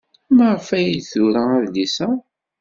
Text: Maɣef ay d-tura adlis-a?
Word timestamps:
Maɣef 0.35 0.67
ay 0.77 0.87
d-tura 0.99 1.43
adlis-a? 1.57 2.09